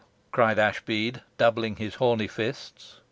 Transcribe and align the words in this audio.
cried 0.31 0.57
Ashbead, 0.57 1.21
doubling 1.37 1.75
his 1.75 1.93
horny 1.93 2.27
fists. 2.27 2.95